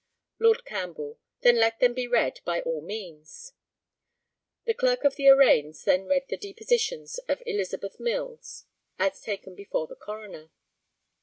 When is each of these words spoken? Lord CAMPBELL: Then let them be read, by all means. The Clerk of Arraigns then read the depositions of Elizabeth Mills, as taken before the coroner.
Lord 0.39 0.65
CAMPBELL: 0.65 1.19
Then 1.41 1.57
let 1.57 1.79
them 1.79 1.93
be 1.93 2.07
read, 2.07 2.39
by 2.43 2.61
all 2.61 2.81
means. 2.81 3.53
The 4.65 4.73
Clerk 4.73 5.03
of 5.03 5.17
Arraigns 5.19 5.83
then 5.83 6.07
read 6.07 6.25
the 6.27 6.37
depositions 6.37 7.19
of 7.27 7.43
Elizabeth 7.45 7.99
Mills, 7.99 8.65
as 8.97 9.21
taken 9.21 9.53
before 9.53 9.85
the 9.85 9.95
coroner. 9.95 10.49